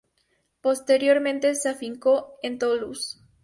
Posteriormente 0.61 1.53
se 1.53 1.69
afincó 1.69 2.39
en 2.41 2.57
Toulouse. 2.57 3.19